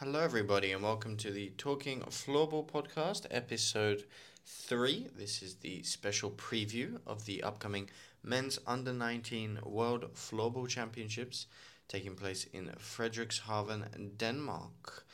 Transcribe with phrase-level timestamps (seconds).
[0.00, 4.04] Hello, everybody, and welcome to the Talking Floorball podcast, episode
[4.46, 5.08] three.
[5.18, 7.90] This is the special preview of the upcoming
[8.22, 11.46] Men's Under 19 World Floorball Championships
[11.88, 15.04] taking place in Frederikshavn, Denmark.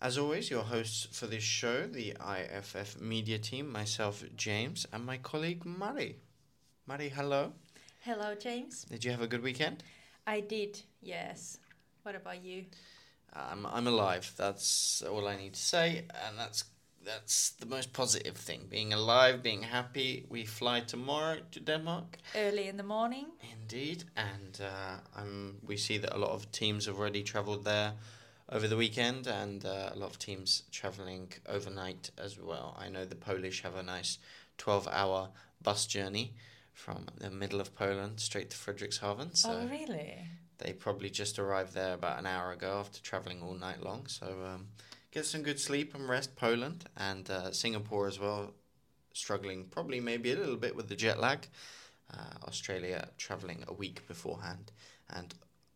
[0.00, 5.18] As always, your hosts for this show, the IFF media team, myself, James, and my
[5.18, 6.16] colleague, Mari.
[6.86, 7.52] Mari, hello.
[8.00, 8.84] Hello, James.
[8.84, 9.82] Did you have a good weekend?
[10.26, 11.58] I did, yes.
[12.04, 12.64] What about you?
[13.34, 14.32] I'm, I'm alive.
[14.36, 16.64] That's all I need to say, and that's
[17.04, 18.66] that's the most positive thing.
[18.70, 20.24] Being alive, being happy.
[20.28, 22.16] We fly tomorrow to Denmark.
[22.34, 23.26] Early in the morning.
[23.60, 25.58] Indeed, and uh, I'm.
[25.66, 27.92] We see that a lot of teams have already travelled there
[28.48, 32.76] over the weekend, and uh, a lot of teams travelling overnight as well.
[32.78, 34.18] I know the Polish have a nice
[34.58, 35.28] twelve-hour
[35.62, 36.34] bus journey
[36.72, 39.36] from the middle of Poland straight to Frederikshavn.
[39.36, 40.18] So oh, really?
[40.58, 44.06] They probably just arrived there about an hour ago after travelling all night long.
[44.06, 44.68] So um,
[45.10, 46.36] get some good sleep and rest.
[46.36, 48.54] Poland and uh, Singapore as well,
[49.12, 51.46] struggling probably maybe a little bit with the jet lag.
[52.12, 54.70] Uh, Australia travelling a week beforehand,
[55.08, 55.34] and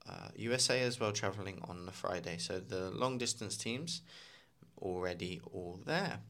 [0.08, 2.36] uh, USA as well travelling on the Friday.
[2.36, 4.02] So the long distance teams
[4.80, 6.20] already all there.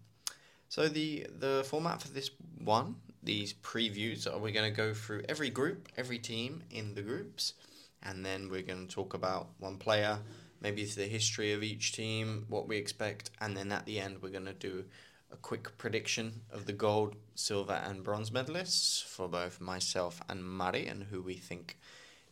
[0.68, 2.30] So the the format for this
[2.62, 7.02] one, these previews, are we going to go through every group, every team in the
[7.02, 7.54] groups,
[8.02, 10.18] and then we're going to talk about one player,
[10.60, 14.28] maybe the history of each team, what we expect, and then at the end we're
[14.30, 14.84] going to do
[15.30, 20.86] a quick prediction of the gold, silver, and bronze medalists for both myself and Mari,
[20.86, 21.78] and who we think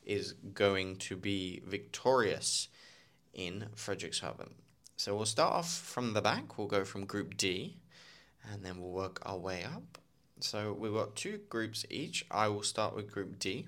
[0.05, 2.69] is going to be victorious
[3.35, 4.53] in Frederikshavn.
[4.97, 6.57] So we'll start off from the back.
[6.57, 7.77] We'll go from Group D,
[8.51, 9.99] and then we'll work our way up.
[10.41, 12.25] So we've got two groups each.
[12.31, 13.67] I will start with Group D.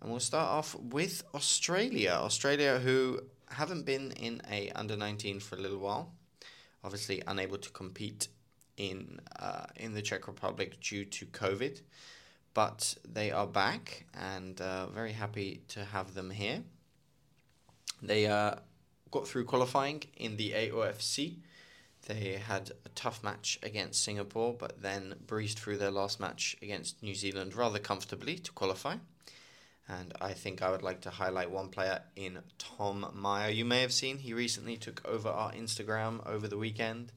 [0.00, 2.10] And we'll start off with Australia.
[2.10, 6.12] Australia, who haven't been in a under 19 for a little while,
[6.84, 8.28] obviously unable to compete
[8.76, 11.80] in uh, in the Czech Republic due to COVID,
[12.54, 16.62] but they are back and uh, very happy to have them here.
[18.00, 18.54] They uh,
[19.10, 21.38] got through qualifying in the AOFC.
[22.06, 27.02] They had a tough match against Singapore, but then breezed through their last match against
[27.02, 28.96] New Zealand rather comfortably to qualify.
[29.88, 33.50] And I think I would like to highlight one player in Tom Meyer.
[33.50, 37.12] You may have seen he recently took over our Instagram over the weekend,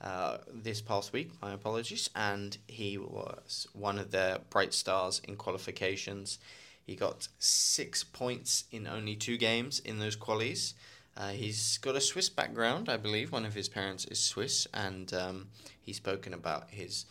[0.00, 1.30] uh, this past week.
[1.42, 2.10] My apologies.
[2.14, 6.38] And he was one of the bright stars in qualifications.
[6.86, 10.74] He got six points in only two games in those qualies.
[11.16, 13.32] Uh, he's got a Swiss background, I believe.
[13.32, 15.48] One of his parents is Swiss, and um,
[15.82, 17.04] he's spoken about his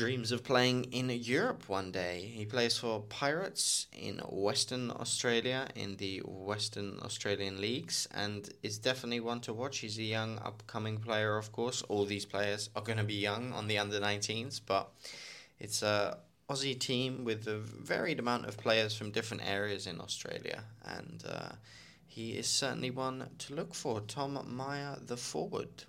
[0.00, 2.32] dreams of playing in Europe one day.
[2.34, 9.20] He plays for Pirates in Western Australia in the Western Australian leagues and is definitely
[9.20, 9.80] one to watch.
[9.80, 11.82] He's a young upcoming player, of course.
[11.82, 14.88] All these players are going to be young on the under 19s, but
[15.58, 16.16] it's a
[16.48, 21.50] Aussie team with a varied amount of players from different areas in Australia and uh,
[22.06, 24.00] he is certainly one to look for.
[24.00, 25.84] Tom Meyer, the forward.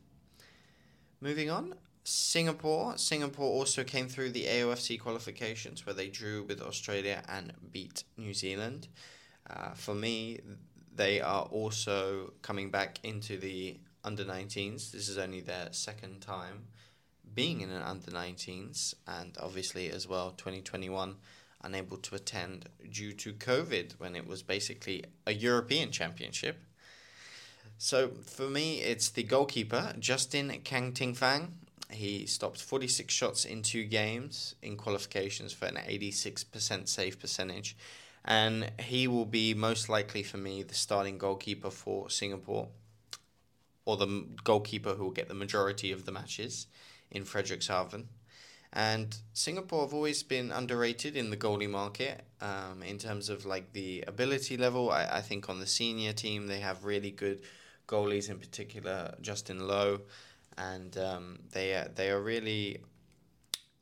[1.22, 1.76] Moving on,
[2.12, 2.98] Singapore.
[2.98, 8.34] Singapore also came through the AOFC qualifications where they drew with Australia and beat New
[8.34, 8.90] Zealand.
[9.50, 10.40] Uh, for me,
[10.94, 14.92] they are also coming back into the under 19s.
[14.92, 16.68] This is only their second time
[17.34, 21.16] being in an under 19s, and obviously, as well, 2021
[21.64, 26.58] unable to attend due to COVID when it was basically a European championship.
[27.78, 31.60] So for me, it's the goalkeeper, Justin Kang Ting Fang.
[31.92, 37.76] He stopped 46 shots in two games in qualifications for an 86% save percentage.
[38.24, 42.70] And he will be most likely for me the starting goalkeeper for Singapore,
[43.86, 46.68] or the goalkeeper who will get the majority of the matches
[47.10, 48.06] in Frederikshavn.
[48.74, 53.74] And Singapore have always been underrated in the goalie market um, in terms of like
[53.74, 54.92] the ability level.
[54.92, 57.42] I, I think on the senior team they have really good
[57.88, 60.02] goalies, in particular Justin Lowe
[60.58, 62.82] and um, they are, they are really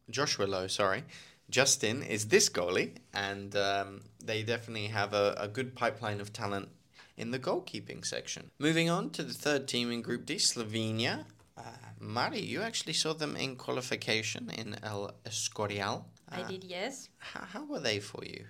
[0.10, 0.68] Joshua Lowe.
[0.68, 1.04] Sorry,
[1.50, 6.70] Justin is this goalie, and um, they definitely have a, a good pipeline of talent
[7.18, 8.52] in the goalkeeping section.
[8.60, 11.26] Moving on to the third team in Group D, Slovenia.
[11.58, 11.64] Uh,
[12.00, 16.06] Mari, you actually saw them in qualification in El Escorial.
[16.32, 17.10] Uh, I did, yes.
[17.18, 18.46] How, how were they for you?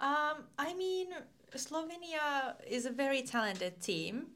[0.00, 1.08] Um, I mean,
[1.54, 4.26] Slovenia is a very talented team,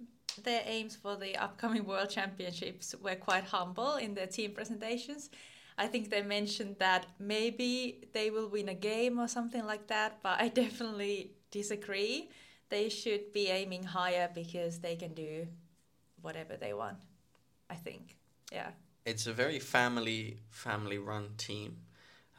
[0.42, 5.30] their aims for the upcoming World Championships were quite humble in their team presentations.
[5.76, 10.22] I think they mentioned that maybe they will win a game or something like that,
[10.22, 12.30] but I definitely disagree.
[12.68, 15.46] They should be aiming higher because they can do
[16.22, 16.96] whatever they want.
[17.68, 18.16] I think,
[18.52, 18.70] yeah.
[19.04, 21.76] It's a very family family run team.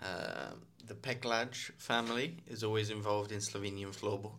[0.01, 0.51] Uh,
[0.85, 4.35] the Peklaj family is always involved in Slovenian floorball,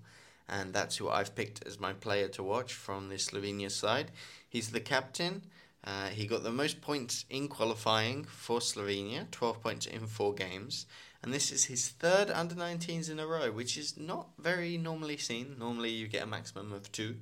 [0.48, 4.12] and that's who I've picked as my player to watch from the Slovenia side.
[4.48, 5.42] He's the captain.
[5.84, 10.86] Uh, he got the most points in qualifying for Slovenia, 12 points in four games.
[11.22, 15.16] And this is his third under 19s in a row, which is not very normally
[15.16, 15.56] seen.
[15.58, 17.16] Normally, you get a maximum of two.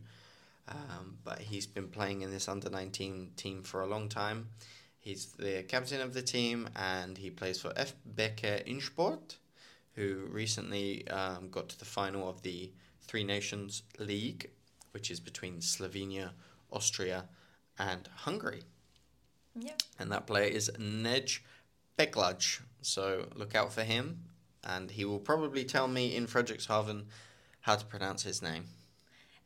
[0.69, 4.49] Um, but he's been playing in this under 19 team for a long time.
[4.99, 7.93] He's the captain of the team and he plays for F.
[8.07, 9.37] Becker Insport,
[9.95, 12.71] who recently um, got to the final of the
[13.07, 14.51] Three Nations League,
[14.93, 16.31] which is between Slovenia,
[16.71, 17.25] Austria,
[17.79, 18.63] and Hungary.
[19.59, 19.77] Yeah.
[19.99, 21.41] And that player is Nej
[21.99, 22.61] Peklaj.
[22.83, 24.21] So look out for him,
[24.63, 27.05] and he will probably tell me in Frederikshavn
[27.61, 28.65] how to pronounce his name.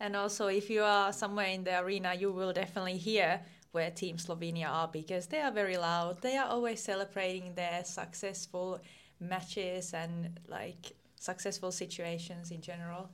[0.00, 3.40] And also, if you are somewhere in the arena, you will definitely hear
[3.72, 6.22] where Team Slovenia are because they are very loud.
[6.22, 8.80] They are always celebrating their successful
[9.20, 13.10] matches and like successful situations in general.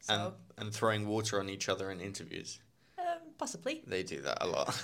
[0.00, 0.14] So,
[0.56, 2.58] And, and throwing water on each other in interviews.
[2.98, 3.04] um,
[3.38, 3.82] possibly.
[3.86, 4.80] They do that a lot.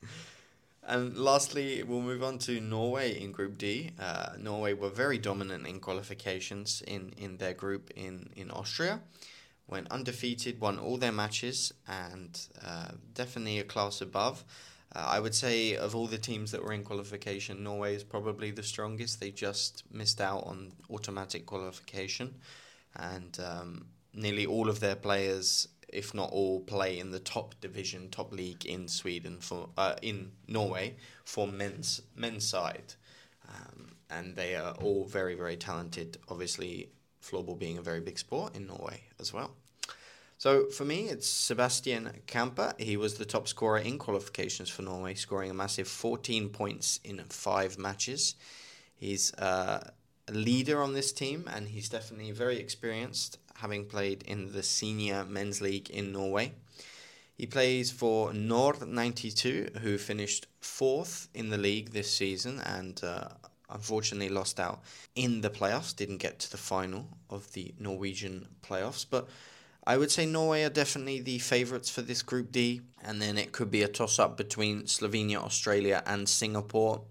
[0.86, 3.90] and lastly, we'll move on to Norway in Group D.
[3.98, 9.00] Uh, Norway were very dominant in qualifications in, in their group in, in Austria.
[9.68, 14.44] Went undefeated, won all their matches, and uh, definitely a class above.
[14.94, 18.52] Uh, I would say of all the teams that were in qualification, Norway is probably
[18.52, 19.18] the strongest.
[19.18, 22.36] They just missed out on automatic qualification,
[22.94, 28.08] and um, nearly all of their players if not all, play in the top division,
[28.10, 32.94] top league in Sweden for uh, in Norway for men's men's side,
[33.48, 36.18] um, and they are all very very talented.
[36.28, 36.90] Obviously,
[37.22, 39.52] floorball being a very big sport in Norway as well.
[40.38, 42.74] So for me, it's Sebastian Kamper.
[42.78, 47.18] He was the top scorer in qualifications for Norway, scoring a massive 14 points in
[47.30, 48.34] five matches.
[48.94, 49.88] He's uh,
[50.28, 55.24] a leader on this team, and he's definitely very experienced having played in the senior
[55.24, 56.54] men's league in Norway.
[57.36, 63.28] He plays for Nord 92, who finished fourth in the league this season and uh,
[63.68, 64.82] unfortunately lost out
[65.14, 69.04] in the playoffs, didn't get to the final of the Norwegian playoffs.
[69.08, 69.28] But
[69.86, 73.52] I would say Norway are definitely the favourites for this Group D, and then it
[73.52, 77.02] could be a toss up between Slovenia, Australia, and Singapore.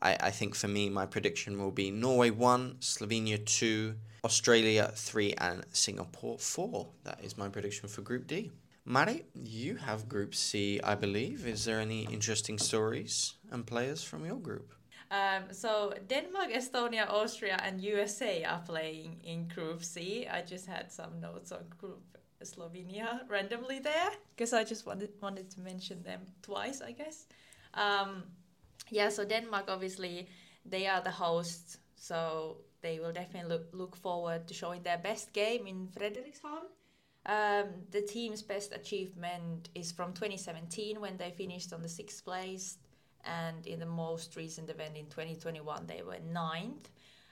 [0.00, 3.94] I, I think for me, my prediction will be Norway 1, Slovenia 2,
[4.24, 6.88] Australia 3 and Singapore 4.
[7.04, 8.50] That is my prediction for Group D.
[8.84, 11.46] Mari, you have Group C, I believe.
[11.46, 14.72] Is there any interesting stories and players from your group?
[15.10, 20.26] Um, so Denmark, Estonia, Austria, and USA are playing in Group C.
[20.26, 22.02] I just had some notes on Group
[22.42, 27.26] Slovenia randomly there because I just wanted wanted to mention them twice, I guess.
[27.74, 28.24] Um,
[28.90, 30.28] yeah, so Denmark obviously
[30.64, 35.32] they are the hosts, so they will definitely look, look forward to showing their best
[35.32, 36.66] game in Frederikshavn.
[37.26, 42.78] Um, the team's best achievement is from 2017 when they finished on the sixth place,
[43.24, 46.88] and in the most recent event in 2021 they were ninth.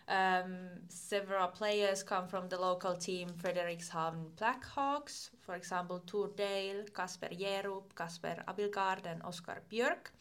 [0.08, 7.30] Um, several players come from the local team Frederikshavn Blackhawks, for example Tur Dale, Kasper
[7.32, 10.12] Jerup, Kasper Abildgaard, and Oskar Björk.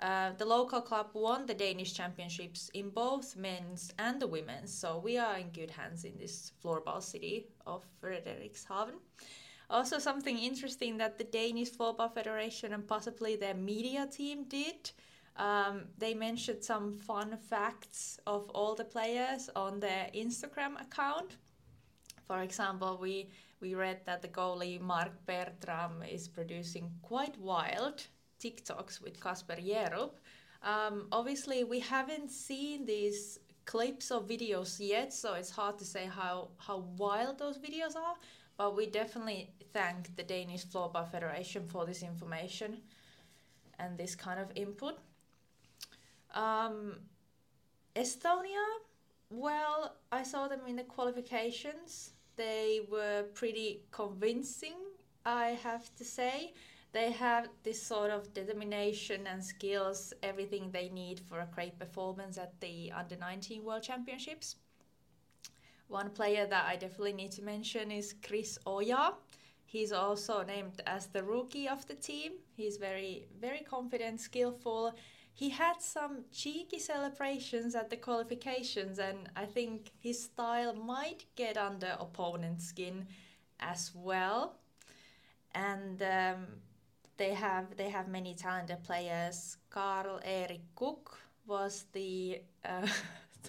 [0.00, 4.98] Uh, the local club won the Danish championships in both men's and the women's, so
[4.98, 8.92] we are in good hands in this floorball city of Frederikshavn.
[9.70, 14.90] Also, something interesting that the Danish Floorball Federation and possibly their media team did.
[15.36, 21.36] Um, they mentioned some fun facts of all the players on their Instagram account.
[22.26, 28.06] For example, we we read that the goalie Mark Bertram is producing quite wild
[28.40, 30.12] TikToks with Kasper Jerup.
[30.62, 36.06] Um, obviously, we haven't seen these clips or videos yet, so it's hard to say
[36.06, 38.14] how, how wild those videos are.
[38.56, 42.78] But we definitely thank the Danish Floorball Federation for this information
[43.78, 44.98] and this kind of input.
[46.34, 46.96] Um,
[47.94, 48.64] Estonia,
[49.30, 52.12] well, I saw them in the qualifications.
[52.36, 54.76] They were pretty convincing,
[55.24, 56.52] I have to say
[56.92, 62.38] they have this sort of determination and skills, everything they need for a great performance
[62.38, 64.56] at the Under 19 World Championships.
[65.88, 69.14] One player that I definitely need to mention is Chris Oya.
[69.64, 72.32] He's also named as the rookie of the team.
[72.56, 74.94] He's very, very confident, skillful.
[75.34, 81.56] He had some cheeky celebrations at the qualifications, and I think his style might get
[81.56, 83.06] under opponent's skin
[83.60, 84.56] as well.
[85.54, 86.46] And um,
[87.18, 89.58] they have they have many talented players.
[89.70, 91.14] Karl Erik Kukk
[91.46, 92.86] was the uh,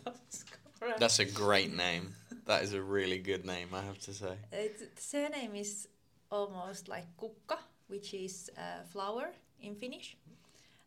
[0.03, 0.95] top scorer.
[0.99, 2.13] That's a great name.
[2.45, 4.35] That is a really good name, I have to say.
[4.51, 5.87] It's, the surname is
[6.31, 7.57] almost like kukka,
[7.87, 9.29] which is uh, flower
[9.61, 10.17] in Finnish.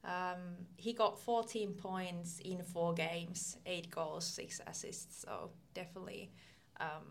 [0.04, 5.22] Um, he got 14 points in four games, eight goals, six assists.
[5.22, 6.32] So definitely
[6.80, 7.06] um,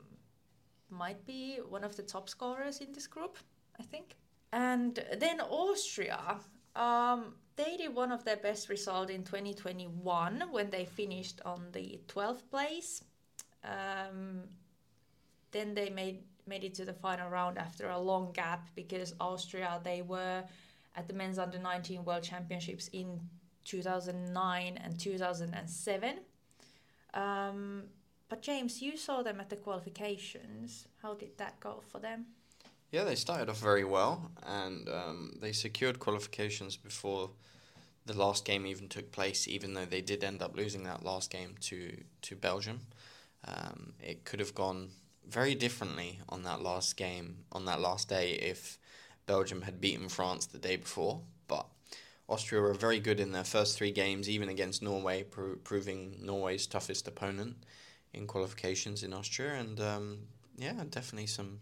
[0.89, 3.37] might be one of the top scorers in this group,
[3.79, 4.15] I think.
[4.53, 6.39] And then Austria,
[6.75, 12.00] um, they did one of their best results in 2021 when they finished on the
[12.08, 13.03] 12th place.
[13.63, 14.43] Um,
[15.51, 19.79] then they made made it to the final round after a long gap because Austria
[19.84, 20.43] they were
[20.96, 23.20] at the men's under 19 world championships in
[23.65, 26.20] 2009 and 2007.
[27.13, 27.84] Um,
[28.27, 30.88] but James, you saw them at the qualifications.
[31.01, 32.25] How did that go for them?
[32.91, 37.29] Yeah, they started off very well, and um, they secured qualifications before
[38.05, 39.48] the last game even took place.
[39.48, 42.81] Even though they did end up losing that last game to to Belgium,
[43.45, 44.89] um, it could have gone
[45.25, 48.77] very differently on that last game on that last day if
[49.25, 51.21] Belgium had beaten France the day before.
[51.48, 51.67] But
[52.27, 56.67] Austria were very good in their first three games, even against Norway, pro- proving Norway's
[56.67, 57.55] toughest opponent
[58.13, 60.17] in qualifications in Austria, and um,
[60.57, 61.62] yeah, definitely some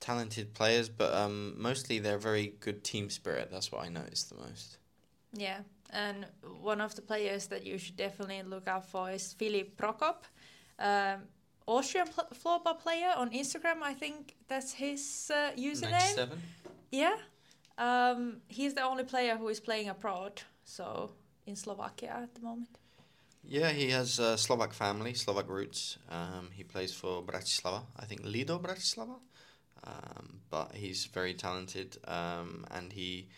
[0.00, 3.48] talented players, but um, mostly they're very good team spirit.
[3.50, 4.78] That's what I noticed the most.
[5.32, 5.60] Yeah,
[5.90, 6.26] and
[6.60, 10.22] one of the players that you should definitely look out for is Filip Prokop,
[10.78, 11.22] um,
[11.66, 13.82] Austrian pl- floorball player on Instagram.
[13.82, 15.90] I think that's his uh, username.
[15.90, 16.42] Ninety-seven.
[16.92, 17.16] Yeah,
[17.78, 21.10] um, he's the only player who is playing abroad, so
[21.46, 22.78] in Slovakia at the moment.
[23.46, 25.98] Yeah, he has a Slovak family, Slovak roots.
[26.08, 29.20] Um, he plays for Bratislava, I think Lido Bratislava.
[29.86, 33.28] Um, but he's very talented, um, and he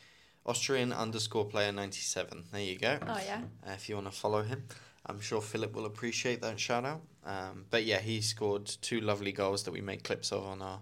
[0.45, 2.45] Austrian underscore player ninety seven.
[2.53, 2.99] There you go.
[3.03, 3.41] Oh yeah.
[3.67, 4.65] Uh, if you want to follow him,
[5.07, 7.03] I'm sure Philip will appreciate that shout out.
[7.25, 10.81] Um, but yeah, he scored two lovely goals that we made clips of on our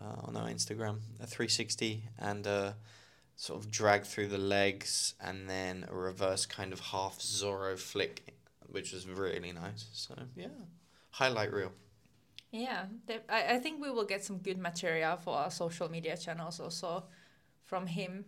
[0.00, 0.98] uh, on our Instagram.
[1.20, 2.76] A three sixty and a
[3.36, 8.34] sort of drag through the legs, and then a reverse kind of half Zorro flick,
[8.66, 9.86] which was really nice.
[9.92, 10.48] So yeah,
[11.10, 11.72] highlight reel.
[12.50, 12.86] Yeah,
[13.28, 17.04] I, I think we will get some good material for our social media channels also
[17.64, 18.24] from him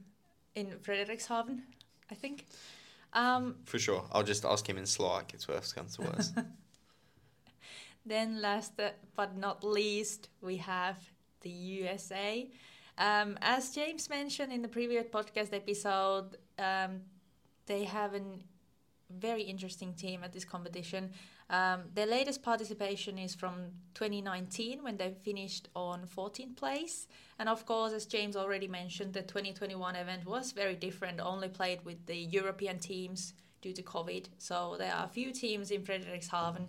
[0.55, 1.61] in Frederikshavn,
[2.11, 2.47] I think.
[3.12, 4.05] Um, For sure.
[4.12, 5.33] I'll just ask him in Slovak.
[5.35, 6.33] It's worse comes to worse.
[8.07, 10.97] then, last uh, but not least, we have
[11.41, 12.49] the USA.
[12.99, 17.00] Um, as James mentioned in the previous podcast episode, um,
[17.67, 18.21] they have a
[19.09, 21.11] very interesting team at this competition.
[21.50, 27.09] Um, their latest participation is from 2019 when they finished on 14th place.
[27.40, 31.85] And of course, as James already mentioned, the 2021 event was very different, only played
[31.85, 34.26] with the European teams due to COVID.
[34.38, 36.69] So there are a few teams in Frederikshavn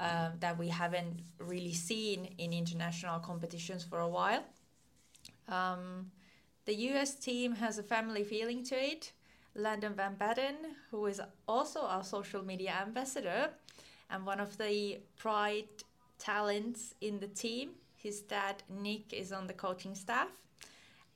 [0.00, 4.42] um, that we haven't really seen in international competitions for a while.
[5.48, 6.10] Um,
[6.64, 9.12] the US team has a family feeling to it.
[9.54, 10.56] Landon Van Baden,
[10.90, 13.50] who is also our social media ambassador,
[14.10, 15.68] and one of the pride
[16.18, 17.70] talents in the team.
[17.96, 20.28] His dad, Nick, is on the coaching staff.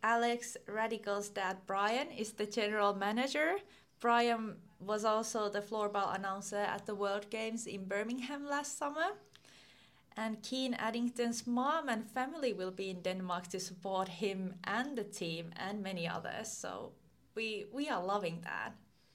[0.02, 3.56] Alex Radical's dad, Brian, is the general manager.
[4.00, 9.12] Brian was also the floorball announcer at the World Games in Birmingham last summer.
[10.16, 15.04] And Keen Addington's mom and family will be in Denmark to support him and the
[15.04, 16.48] team and many others.
[16.48, 16.92] So
[17.34, 18.72] we we are loving that,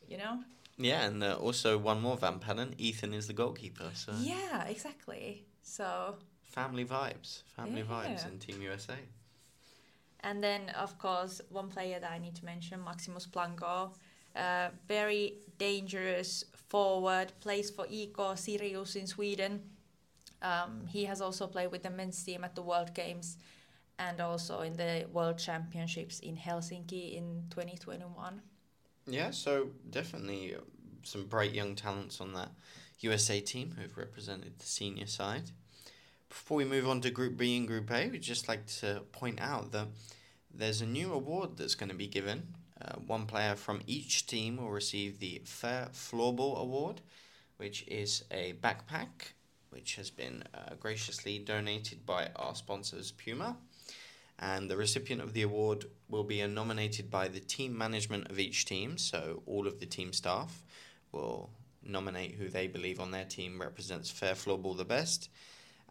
[0.07, 0.43] you know.
[0.77, 2.73] Yeah, and uh, also one more Van Pannen.
[2.77, 3.91] Ethan is the goalkeeper.
[3.93, 5.45] So Yeah, exactly.
[5.61, 7.43] So family vibes.
[7.55, 8.95] Family vibes in Team USA.
[10.21, 13.93] And then, of course, one player that I need to mention, Maximus Blanco.
[14.35, 19.61] Uh, very dangerous forward, plays for IK Sirius in Sweden.
[20.41, 23.37] Um, he has also played with the men's team at the World Games
[23.97, 28.41] and also in the World Championships in Helsinki in 2021.
[29.07, 30.59] Yeah, so definitely uh,
[31.03, 32.49] some bright young talents on that
[32.99, 35.51] USA team who've represented the senior side.
[36.29, 39.39] Before we move on to Group B and Group A, we'd just like to point
[39.39, 39.87] out that
[40.53, 42.55] there's a new award that's going to be given.
[42.81, 47.01] Uh, one player from each team will receive the Fair Floorball Award,
[47.57, 49.33] which is a backpack
[49.69, 53.57] which has been uh, graciously donated by our sponsors Puma.
[54.39, 58.65] And the recipient of the award will be nominated by the team management of each
[58.65, 58.97] team.
[58.97, 60.63] So all of the team staff
[61.11, 61.49] will
[61.83, 65.29] nominate who they believe on their team represents fair floorball the best.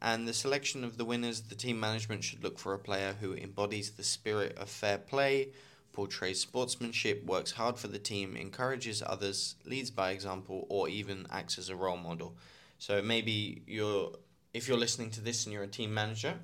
[0.03, 3.33] And the selection of the winners, the team management should look for a player who
[3.35, 5.53] embodies the spirit of fair play,
[5.93, 11.59] portrays sportsmanship, works hard for the team, encourages others, leads by example, or even acts
[11.59, 12.37] as a role model.
[12.79, 14.13] So maybe you're
[14.53, 16.35] if you're listening to this and you're a team manager,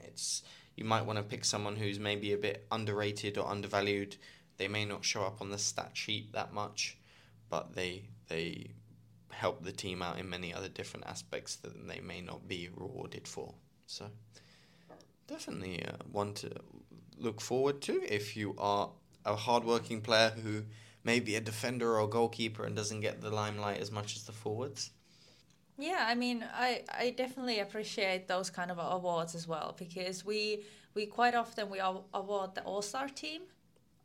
[0.00, 0.42] it's
[0.80, 4.16] you might want to pick someone who's maybe a bit underrated or undervalued.
[4.56, 6.96] They may not show up on the stat sheet that much,
[7.50, 8.70] but they they
[9.30, 13.28] help the team out in many other different aspects that they may not be rewarded
[13.28, 13.54] for.
[13.86, 14.06] So
[15.28, 16.50] definitely uh, one to
[17.18, 18.90] look forward to if you are
[19.26, 20.64] a hardworking player who
[21.04, 24.32] may be a defender or goalkeeper and doesn't get the limelight as much as the
[24.32, 24.90] forwards.
[25.80, 30.64] Yeah, I mean, I, I definitely appreciate those kind of awards as well because we
[30.94, 33.42] we quite often we award the All Star team,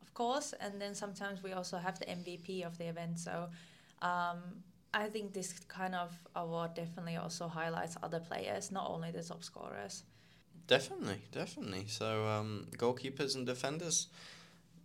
[0.02, 3.18] of course, and then sometimes we also have the MVP of the event.
[3.18, 3.48] So
[4.00, 4.38] um,
[4.94, 9.44] I think this kind of award definitely also highlights other players, not only the top
[9.44, 10.04] scorers.
[10.66, 11.84] Definitely, definitely.
[11.88, 14.08] So um, goalkeepers and defenders,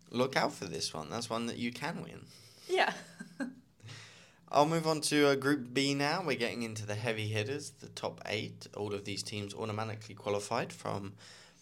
[0.09, 1.09] look out for this one.
[1.09, 2.25] That's one that you can win.
[2.67, 2.93] Yeah.
[4.53, 6.23] I'll move on to uh, Group B now.
[6.25, 8.67] We're getting into the heavy hitters, the top eight.
[8.75, 11.13] All of these teams automatically qualified from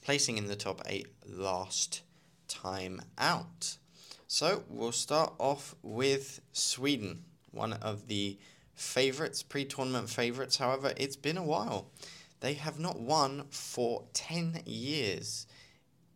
[0.01, 2.01] placing in the top eight last
[2.47, 3.77] time out.
[4.25, 8.39] So we'll start off with Sweden, one of the
[8.73, 10.57] favourites, pre tournament favourites.
[10.57, 11.91] However, it's been a while.
[12.39, 15.45] They have not won for 10 years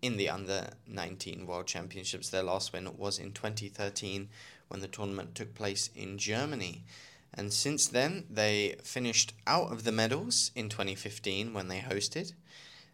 [0.01, 2.29] in the under 19 World Championships.
[2.29, 4.29] Their last win was in 2013
[4.67, 6.83] when the tournament took place in Germany.
[7.33, 12.33] And since then, they finished out of the medals in 2015 when they hosted,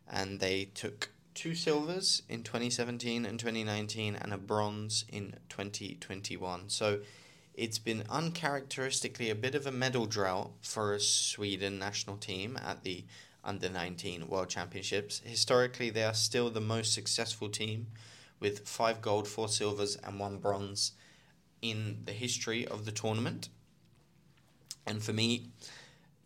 [0.10, 6.70] and they took two silvers in 2017 and 2019 and a bronze in 2021.
[6.70, 7.00] So
[7.54, 12.84] it's been uncharacteristically a bit of a medal drought for a Sweden national team at
[12.84, 13.04] the
[13.44, 15.22] under 19 World Championships.
[15.26, 17.88] Historically, they are still the most successful team
[18.40, 20.94] with five gold, four silvers, and one bronze
[21.62, 23.50] in the history of the tournament.
[24.86, 25.50] And for me,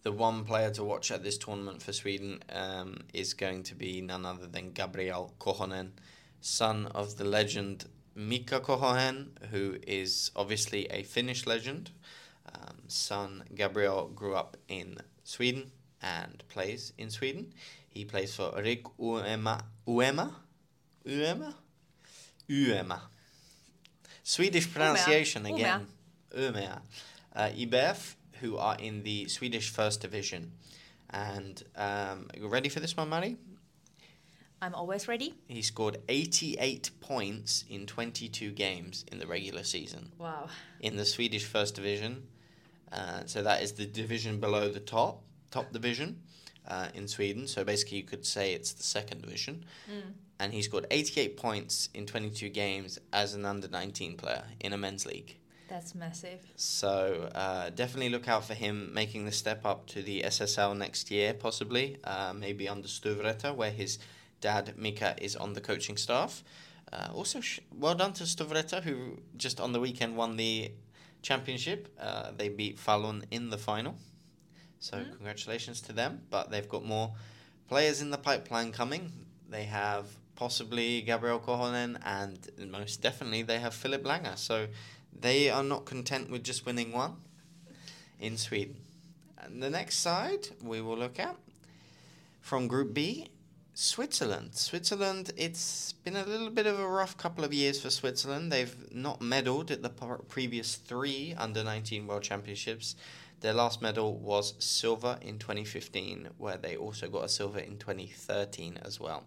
[0.04, 4.02] the one player to watch at this tournament for Sweden um, is going to be
[4.02, 5.92] none other than Gabriel Kohonen,
[6.42, 11.92] son of the legend Mika Kohonen, who is obviously a Finnish legend.
[12.54, 17.54] Um, son Gabriel grew up in Sweden and plays in Sweden.
[17.90, 19.62] He plays for RIK Uema.
[19.88, 20.34] Uema?
[21.06, 21.54] Uema?
[22.50, 23.00] Uema.
[24.24, 25.54] Swedish pronunciation Umea.
[25.54, 25.88] again.
[26.36, 26.82] Umea.
[27.36, 30.54] Uh, IBF, who are in the Swedish First Division.
[31.10, 33.38] And um, you ready for this one, Mari?
[34.62, 35.36] I'm always ready.
[35.48, 40.14] He scored 88 points in 22 games in the regular season.
[40.18, 40.48] Wow.
[40.80, 42.24] In the Swedish First Division.
[42.92, 46.22] Uh, so that is the division below the top, top division
[46.68, 47.48] uh, in Sweden.
[47.48, 49.66] So basically, you could say it's the second division.
[49.90, 54.74] Mm and he scored 88 points in 22 games as an under 19 player in
[54.74, 55.38] a men's league.
[55.70, 56.42] That's massive.
[56.58, 61.10] So uh, definitely look out for him making the step up to the SSL next
[61.10, 64.00] year, possibly, uh, maybe under Storvreta, where his
[64.42, 66.44] dad Mika is on the coaching staff.
[66.92, 70.72] Uh, also, sh- well done to Storvreta, who just on the weekend won the
[71.22, 71.88] championship.
[72.00, 73.96] Uh, they beat Falun in the final.
[74.84, 75.16] So mm.
[75.16, 76.22] congratulations to them.
[76.30, 77.14] But they've got more
[77.70, 79.12] players in the pipeline coming.
[79.50, 82.38] They have possibly Gabriel Kohonen, and
[82.70, 84.38] most definitely they have Philip Langer.
[84.38, 84.68] So
[85.18, 87.16] they are not content with just winning one
[88.20, 88.76] in Sweden.
[89.38, 91.38] And the next side we will look at
[92.42, 93.30] from Group B,
[93.74, 94.56] Switzerland.
[94.56, 98.52] Switzerland, it's been a little bit of a rough couple of years for Switzerland.
[98.52, 99.90] They've not medalled at the
[100.28, 102.96] previous three under 19 World Championships.
[103.44, 108.80] Their last medal was silver in 2015, where they also got a silver in 2013
[108.82, 109.26] as well.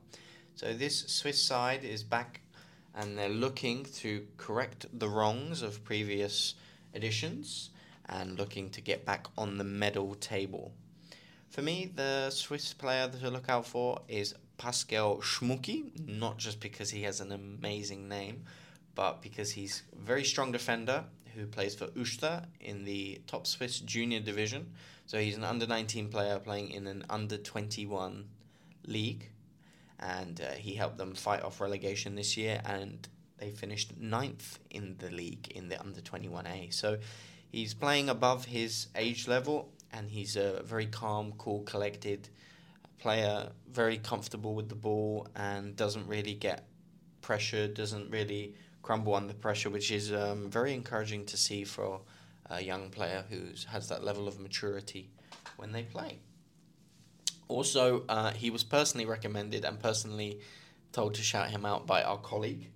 [0.54, 2.40] So this Swiss side is back
[2.94, 6.54] and they're looking to correct the wrongs of previous
[6.94, 7.68] editions
[8.08, 10.72] and looking to get back on the medal table.
[11.50, 16.88] For me, the Swiss player to look out for is Pascal Schmucki, not just because
[16.88, 18.44] he has an amazing name,
[18.94, 21.04] but because he's a very strong defender
[21.36, 24.72] who plays for Uster in the top Swiss junior division.
[25.06, 28.24] So he's an under 19 player playing in an under 21
[28.86, 29.28] league
[29.98, 34.96] and uh, he helped them fight off relegation this year, and they finished ninth in
[34.98, 36.72] the league in the under 21A.
[36.72, 36.98] So
[37.50, 42.28] he's playing above his age level, and he's a very calm, cool, collected
[42.98, 46.66] player, very comfortable with the ball, and doesn't really get
[47.22, 48.54] pressure, doesn't really
[48.86, 52.00] crumble under pressure, which is um, very encouraging to see for
[52.50, 55.10] a young player who has that level of maturity
[55.56, 56.20] when they play.
[57.48, 60.38] Also, uh, he was personally recommended and personally
[60.92, 62.70] told to shout him out by our colleague,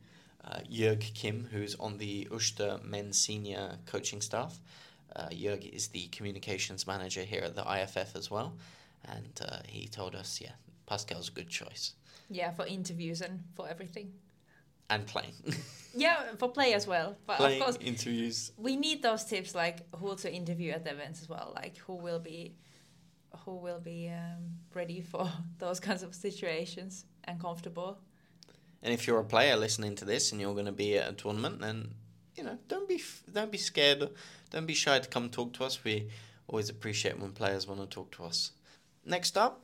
[0.44, 4.58] uh, Jörg Kim, who's on the Uster men's senior coaching staff.
[5.14, 8.56] Uh, Jörg is the communications manager here at the IFF as well,
[9.04, 10.54] and uh, he told us, yeah,
[10.86, 11.92] Pascal's a good choice.
[12.28, 14.12] Yeah, for interviews and for everything.
[14.90, 15.34] And playing.
[15.94, 17.16] yeah, for play as well.
[17.26, 18.52] But playing, of course, interviews.
[18.56, 21.94] We need those tips, like who to interview at the events as well, like who
[21.94, 22.56] will be,
[23.44, 27.98] who will be um, ready for those kinds of situations and comfortable.
[28.82, 31.12] And if you're a player listening to this and you're going to be at a
[31.12, 31.94] tournament, then
[32.36, 34.10] you know don't be don't be scared,
[34.50, 35.84] don't be shy to come talk to us.
[35.84, 36.08] We
[36.48, 38.52] always appreciate when players want to talk to us.
[39.04, 39.62] Next up,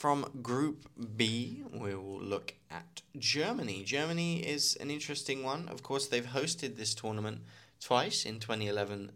[0.00, 3.84] from Group B, we will look at Germany.
[3.84, 5.68] Germany is an interesting one.
[5.68, 7.42] Of course, they've hosted this tournament
[7.80, 9.12] twice in 2011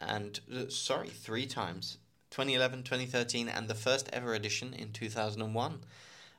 [0.00, 1.98] and, uh, sorry, three times
[2.30, 5.80] 2011, 2013, and the first ever edition in 2001.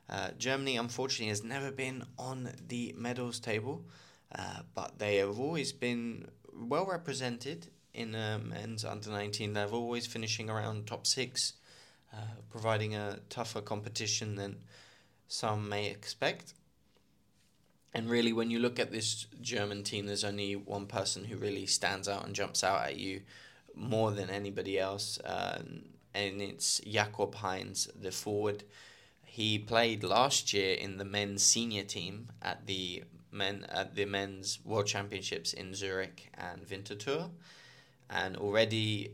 [0.08, 3.84] Uh, Germany, unfortunately, has never been on the medals table,
[4.34, 10.06] uh, but they have always been well represented in uh, men's under 19 level, always
[10.06, 11.52] finishing around top six,
[12.12, 12.16] uh,
[12.50, 14.56] providing a tougher competition than
[15.28, 16.54] some may expect.
[17.94, 21.66] And really, when you look at this German team, there's only one person who really
[21.66, 23.22] stands out and jumps out at you
[23.74, 25.62] more than anybody else, uh,
[26.14, 28.64] and it's Jakob Heinz, the forward
[29.32, 34.58] he played last year in the men's senior team at the men at the men's
[34.62, 37.30] world championships in Zurich and Winterthur,
[38.10, 39.12] and already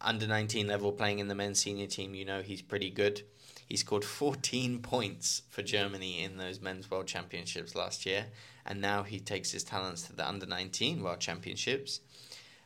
[0.00, 3.22] under 19 level playing in the men's senior team, you know he's pretty good.
[3.66, 8.26] He scored 14 points for Germany in those men's world championships last year,
[8.66, 12.00] and now he takes his talents to the under 19 world championships.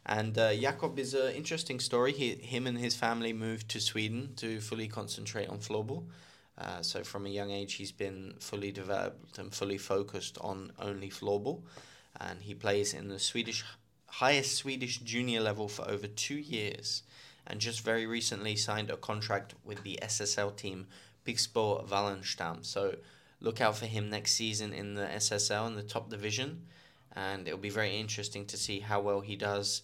[0.06, 2.12] And uh, Jakob is an interesting story.
[2.12, 6.04] He, him and his family moved to Sweden to fully concentrate on floorball.
[6.58, 11.10] Uh, so from a young age, he's been fully developed and fully focused on only
[11.10, 11.62] floorball,
[12.20, 13.64] and he plays in the Swedish
[14.06, 17.02] highest Swedish junior level for over two years,
[17.46, 20.86] and just very recently signed a contract with the SSL team
[21.26, 22.64] Pixbo Wallenstam.
[22.64, 22.96] So
[23.40, 26.66] look out for him next season in the SSL in the top division,
[27.14, 29.82] and it'll be very interesting to see how well he does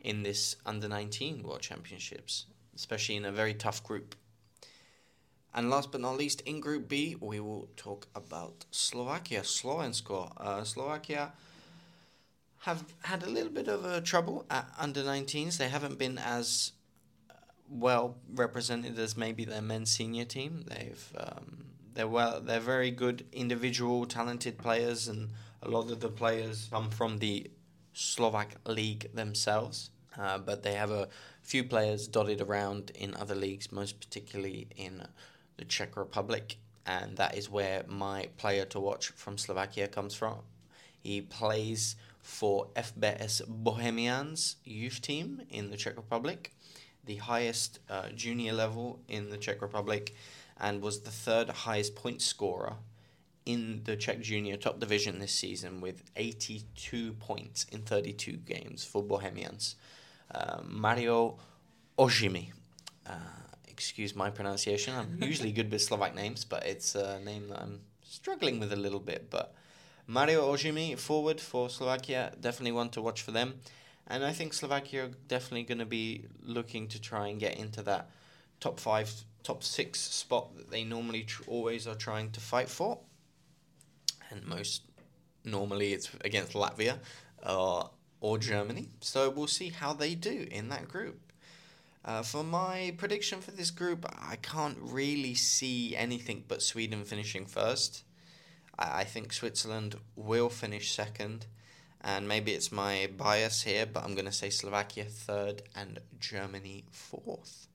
[0.00, 4.14] in this under 19 World Championships, especially in a very tough group.
[5.52, 10.32] And last but not least, in Group B, we will talk about Slovakia, Slovensko.
[10.36, 11.32] Uh, Slovakia
[12.60, 15.56] have had a little bit of a trouble at under 19s.
[15.56, 16.72] They haven't been as
[17.70, 20.64] well represented as maybe their men's senior team.
[20.66, 25.30] They've um, they're well they're very good individual talented players, and
[25.62, 27.50] a lot of the players come from the
[27.92, 29.90] Slovak league themselves.
[30.18, 31.08] Uh, but they have a
[31.40, 35.06] few players dotted around in other leagues, most particularly in
[35.56, 40.38] the Czech Republic, and that is where my player to watch from Slovakia comes from.
[40.98, 46.52] He plays for FBS Bohemians youth team in the Czech Republic,
[47.04, 50.14] the highest uh, junior level in the Czech Republic,
[50.58, 52.74] and was the third highest point scorer
[53.46, 59.02] in the Czech junior top division this season with 82 points in 32 games for
[59.02, 59.76] Bohemians.
[60.32, 61.38] Uh, Mario
[61.98, 62.52] Ojimi.
[63.06, 63.12] Uh,
[63.66, 64.94] excuse my pronunciation.
[64.94, 68.76] I'm usually good with Slovak names, but it's a name that I'm struggling with a
[68.76, 69.30] little bit.
[69.30, 69.54] But
[70.06, 73.54] Mario Ojimi, forward for Slovakia, definitely one to watch for them.
[74.10, 77.80] And I think Slovakia are definitely going to be looking to try and get into
[77.82, 78.10] that
[78.58, 79.08] top five,
[79.44, 82.98] top six spot that they normally tr- always are trying to fight for.
[84.30, 84.82] And most
[85.44, 86.98] normally it's against Latvia
[87.44, 87.84] uh,
[88.20, 88.88] or Germany.
[89.00, 91.32] So we'll see how they do in that group.
[92.04, 97.46] Uh, for my prediction for this group, I can't really see anything but Sweden finishing
[97.46, 98.02] first.
[98.76, 101.46] I, I think Switzerland will finish second,
[102.02, 106.84] and maybe it's my bias here, but I'm going to say Slovakia third and Germany
[106.90, 107.68] fourth.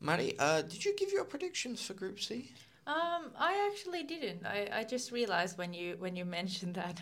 [0.00, 2.52] Mari, uh, did you give your predictions for Group C?
[2.86, 4.44] Um, I actually didn't.
[4.44, 7.00] I, I just realized when you when you mentioned that.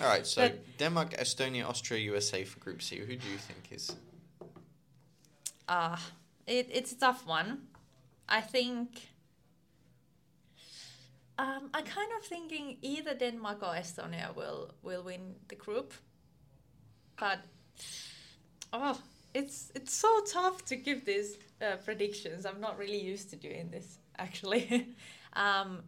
[0.00, 2.98] All right, so but, Denmark, Estonia, Austria, USA for Group C.
[2.98, 3.96] Who do you think is?
[5.68, 5.96] uh,
[6.46, 7.62] it, it's a tough one.
[8.28, 9.08] I think.
[11.38, 15.94] Um, I'm kind of thinking either Denmark or Estonia will will win the group,
[17.18, 17.38] but
[18.72, 18.98] oh,
[19.34, 22.44] it's it's so tough to give these uh, predictions.
[22.44, 24.94] I'm not really used to doing this actually.
[25.32, 25.82] um,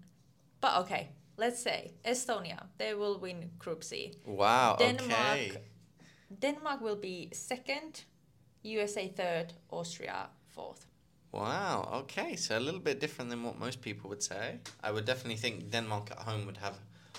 [0.61, 4.15] but okay, let's say Estonia they will win Group C.
[4.25, 4.77] Wow.
[4.79, 5.63] Denmark, okay.
[6.41, 8.05] Denmark will be second
[8.63, 10.87] USA third, Austria fourth.
[11.35, 11.89] Wow.
[12.03, 14.59] Okay, so a little bit different than what most people would say.
[14.83, 16.75] I would definitely think Denmark at home would have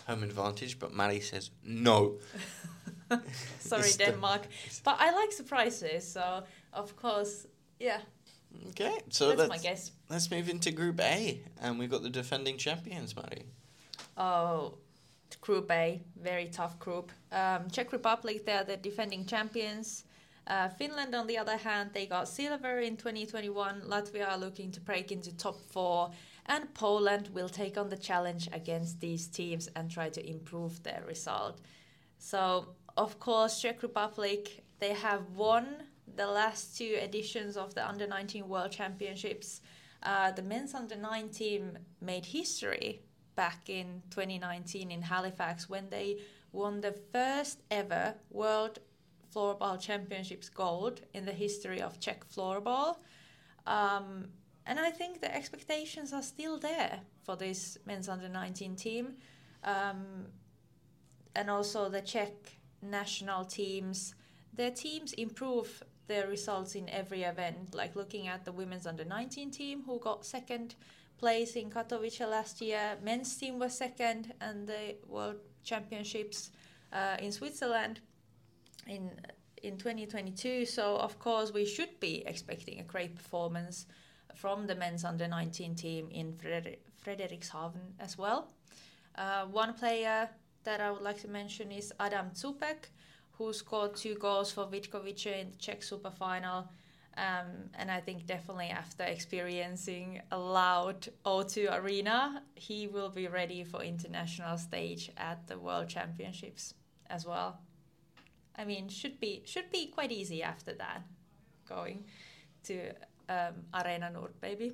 [0.08, 2.16] home advantage, but Mari says no.
[3.60, 4.44] Sorry, It's the- Denmark.
[4.84, 7.46] But I like surprises, so of course,
[7.80, 8.00] yeah,
[8.70, 9.92] Okay, so that's let's, my guess.
[10.10, 13.44] let's move into Group A, and we've got the defending champions, Mari.
[14.18, 14.78] Oh,
[15.42, 17.12] Group A, very tough group.
[17.34, 20.05] Um, Czech Republic, they're the defending champions.
[20.48, 23.82] Uh, Finland, on the other hand, they got silver in 2021.
[23.82, 26.12] Latvia are looking to break into top four.
[26.46, 31.04] And Poland will take on the challenge against these teams and try to improve their
[31.08, 31.60] result.
[32.20, 35.84] So, of course, Czech Republic, they have won
[36.16, 39.62] the last two editions of the Under 19 World Championships.
[40.04, 43.02] Uh, the men's Under 9 team made history
[43.36, 46.20] back in 2019 in Halifax when they
[46.52, 48.80] won the first ever World
[49.36, 52.96] Floorball Championships gold in the history of Czech floorball.
[53.68, 54.30] Um,
[54.66, 59.16] and I think the expectations are still there for this men's under 19 team.
[59.64, 60.28] Um,
[61.36, 62.32] and also the Czech
[62.82, 64.16] national teams,
[64.54, 67.76] their teams improve their results in every event.
[67.76, 70.76] Like looking at the women's under 19 team who got second
[71.18, 76.52] place in Katowice last year, men's team was second, and the World Championships
[76.94, 78.00] uh, in Switzerland
[78.88, 79.12] in
[79.64, 80.66] in 2022.
[80.66, 83.88] So of course we should be expecting a great performance
[84.36, 88.52] from the men's under 19 team in Freder- Frederikshavn as well.
[89.16, 90.30] Uh, one player
[90.64, 92.90] that I would like to mention is Adam Zupek,
[93.32, 96.70] who scored two goals for Vitkovice in the Czech Super Final.
[97.18, 103.64] Um, and I think definitely after experiencing a loud O2 arena, he will be ready
[103.64, 106.74] for international stage at the World Championships
[107.10, 107.60] as well.
[108.58, 111.02] I mean, should be should be quite easy after that,
[111.68, 112.06] going
[112.64, 112.92] to
[113.30, 114.74] um, Arena Nordbaby.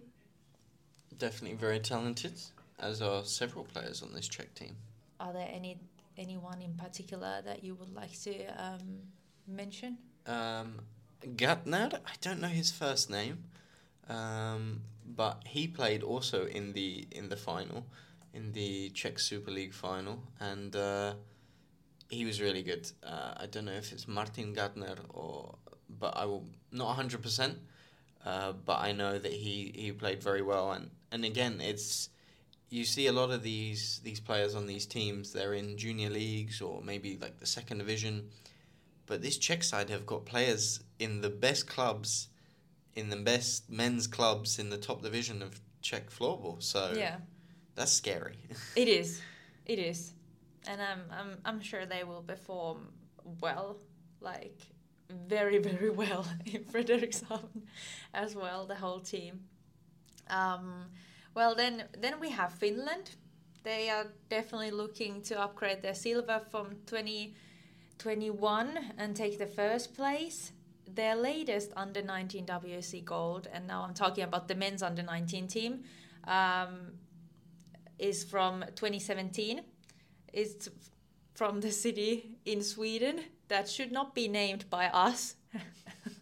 [1.17, 2.33] Definitely very talented,
[2.79, 4.75] as are several players on this Czech team.
[5.19, 5.79] Are there any
[6.17, 8.99] anyone in particular that you would like to um,
[9.47, 9.97] mention?
[10.25, 10.81] Um,
[11.35, 13.43] Gatner, I don't know his first name,
[14.09, 17.85] um, but he played also in the in the final,
[18.33, 21.13] in the Czech Super League final, and uh,
[22.11, 22.91] he was really good.
[23.01, 25.55] Uh, I don't know if it's Martin Gatner or,
[25.89, 27.57] but I will not hundred percent.
[28.23, 32.09] Uh, but I know that he, he played very well, and, and again, it's
[32.69, 35.33] you see a lot of these these players on these teams.
[35.33, 38.29] They're in junior leagues or maybe like the second division,
[39.07, 42.27] but this Czech side have got players in the best clubs,
[42.95, 46.61] in the best men's clubs in the top division of Czech floorball.
[46.61, 47.15] So yeah,
[47.73, 48.37] that's scary.
[48.75, 49.19] it is,
[49.65, 50.13] it is,
[50.67, 52.87] and I'm I'm I'm sure they will perform
[53.39, 53.77] well,
[54.19, 54.61] like
[55.27, 57.63] very very well in Frederikshavn
[58.13, 58.65] as well.
[58.65, 59.41] The whole team.
[60.29, 60.85] Um,
[61.33, 63.15] well, then then we have Finland.
[63.63, 70.51] They are definitely looking to upgrade their silver from 2021 and take the first place.
[70.87, 75.47] Their latest under 19 WC gold, and now I'm talking about the men's under 19
[75.47, 75.83] team,
[76.27, 76.93] um,
[77.99, 79.61] is from 2017.
[80.33, 80.69] It's
[81.33, 85.35] from the city in Sweden that should not be named by us.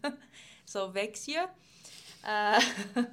[0.66, 1.48] so Växjö.
[2.24, 2.62] Uh,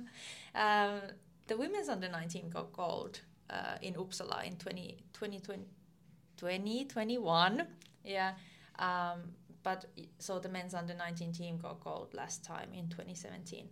[0.54, 1.00] um,
[1.46, 5.64] the women's under 19 got gold uh, in Uppsala in 20, 2020,
[6.36, 7.66] 2021.
[8.04, 8.32] Yeah.
[8.78, 9.20] Um,
[9.62, 9.86] but
[10.18, 13.68] so the men's under 19 team got gold last time in 2017.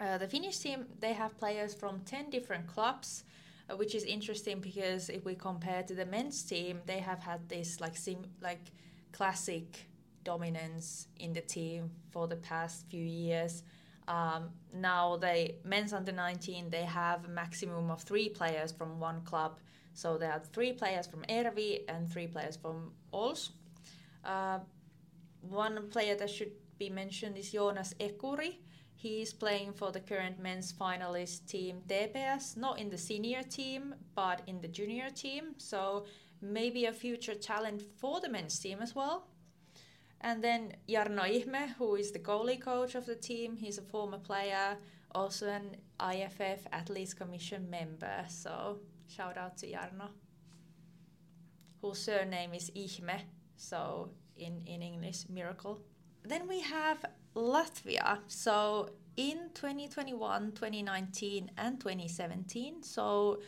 [0.00, 3.24] Uh, the Finnish team, they have players from 10 different clubs,
[3.68, 7.48] uh, which is interesting because if we compare to the men's team, they have had
[7.48, 8.72] this like sim like
[9.12, 9.86] classic
[10.24, 13.62] dominance in the team for the past few years.
[14.06, 19.20] Um, now they men's under 19 they have a maximum of three players from one
[19.22, 19.58] club.
[19.94, 23.50] So there are three players from Ervi and three players from Ols
[24.24, 24.58] uh,
[25.40, 28.56] one player that should be mentioned is Jonas Ekuri
[28.98, 33.94] he is playing for the current men's finalist team TPS not in the senior team
[34.14, 36.04] but in the junior team so
[36.42, 39.28] maybe a future talent for the men's team as well
[40.20, 44.18] and then Jarno Ihme, who is the goalie coach of the team, he's a former
[44.18, 44.76] player,
[45.12, 48.24] also an IFF Athletes Commission member.
[48.28, 50.08] So shout out to Jarno,
[51.80, 53.20] whose surname is Ihme,
[53.56, 55.80] so in, in English, miracle.
[56.24, 57.04] Then we have
[57.34, 58.18] Latvia.
[58.26, 63.40] So in 2021, 2019, and 2017, so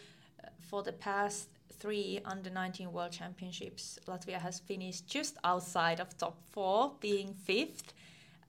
[0.42, 6.14] uh, for the past three under 19 world championships latvia has finished just outside of
[6.18, 7.94] top four being fifth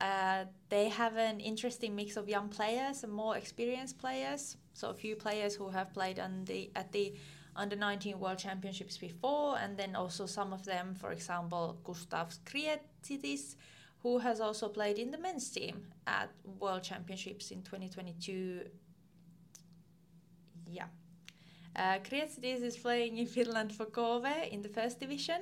[0.01, 4.93] uh, they have an interesting mix of young players and more experienced players so a
[4.93, 7.13] few players who have played on the at the
[7.55, 13.55] under 19 World Championships before, and then also some of them, for example, Gustav Skrietsidis,
[14.03, 18.61] who has also played in the men's team at World Championships in 2022.
[20.67, 20.85] Yeah.
[21.75, 21.97] Uh,
[22.43, 25.41] is playing in Finland for Koovee in the first division,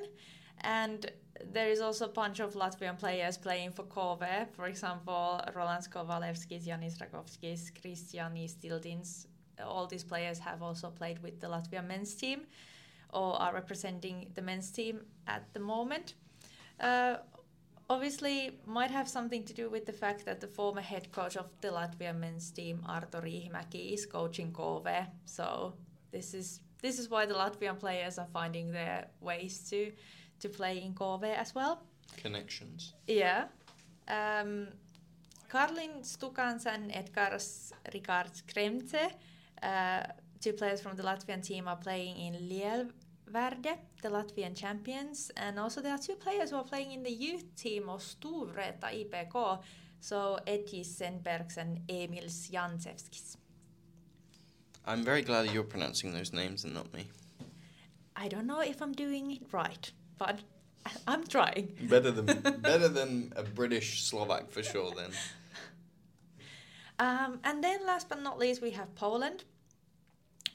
[0.61, 1.11] and
[1.53, 4.47] there is also a bunch of Latvian players playing for Koovee.
[4.51, 9.25] For example, Roland Kovalevskis, Janis Rakovskis, Kristianis Tildins.
[9.63, 12.41] All these players have also played with the Latvian men's team
[13.11, 16.13] or are representing the men's team at the moment.
[16.79, 17.17] Uh,
[17.89, 21.47] obviously, might have something to do with the fact that the former head coach of
[21.61, 25.07] the Latvian men's team, Arto Riihimäki, is coaching Koovee.
[25.25, 25.73] So
[26.11, 29.91] this is this is why the Latvian players are finding their ways to
[30.39, 31.83] to play in Koovee as well.
[32.17, 32.93] Connections.
[33.07, 33.47] Yeah.
[34.07, 34.67] Um,
[35.51, 39.11] Karlin Stukans and Edgars Ricard Kremce,
[39.63, 40.03] uh,
[40.39, 42.49] two players from the Latvian team, are playing in
[43.29, 45.31] Lielvārde, the Latvian champions.
[45.37, 48.83] And also there are two players who are playing in the youth team of Storvreta
[48.83, 49.59] IBK,
[49.99, 53.37] so Edis Senbergs and Emils Jantsevskis.
[54.85, 57.07] I'm very glad you're pronouncing those names and not me.
[58.15, 60.41] I don't know if I'm doing it right but
[61.07, 61.73] I'm trying.
[61.89, 62.25] Better than
[62.61, 64.91] better than a British Slovak for sure.
[64.95, 65.11] Then.
[67.01, 69.45] Um, and then, last but not least, we have Poland.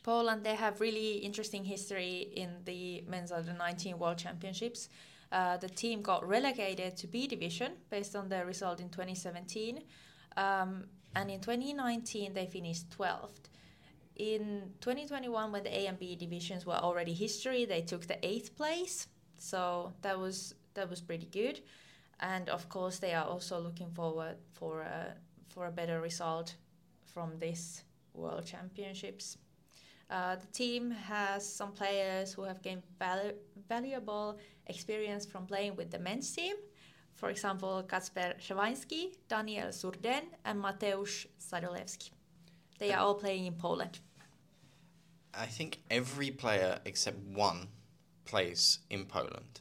[0.04, 4.90] Poland, they have really interesting history in the men's under 19 World Championships.
[5.32, 9.82] Uh, the team got relegated to B division based on their result in 2017,
[10.36, 10.84] um,
[11.16, 13.48] and in 2019 they finished 12th.
[14.16, 18.54] In 2021, when the A and B divisions were already history, they took the eighth
[18.56, 19.08] place.
[19.38, 21.60] So that was that was pretty good,
[22.20, 25.14] and of course they are also looking forward for a
[25.48, 26.56] for a better result
[27.06, 29.38] from this World Championships.
[30.10, 33.32] Uh, the team has some players who have gained val-
[33.68, 36.56] valuable experience from playing with the men's team.
[37.14, 42.10] For example, Kacper Shawański, Daniel Surden, and Mateusz Sadolewski.
[42.78, 44.00] They are all playing in Poland.
[45.32, 47.68] I think every player except one
[48.24, 49.60] plays in Poland.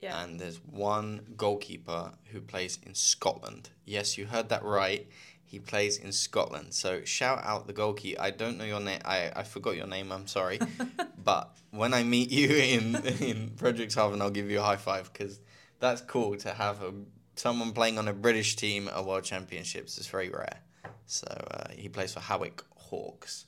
[0.00, 0.22] Yeah.
[0.22, 3.70] And there's one goalkeeper who plays in Scotland.
[3.84, 5.06] Yes, you heard that right.
[5.54, 6.74] He plays in Scotland.
[6.74, 8.20] So shout out the goalkeeper.
[8.20, 8.98] I don't know your name.
[9.04, 10.10] I, I forgot your name.
[10.10, 10.58] I'm sorry.
[11.24, 12.96] but when I meet you in
[13.30, 15.38] in Frederikshavn, I'll give you a high five because
[15.78, 16.92] that's cool to have a
[17.36, 19.96] someone playing on a British team at World Championships.
[19.96, 20.58] It's very rare.
[21.06, 23.46] So uh, he plays for Hawick Hawks.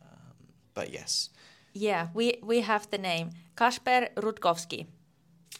[0.00, 0.36] Um,
[0.74, 1.30] but yes,
[1.72, 4.86] yeah, we, we have the name Kasper Rutkowski.